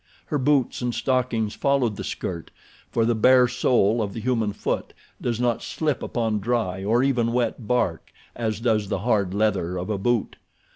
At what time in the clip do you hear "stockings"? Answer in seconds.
0.95-1.53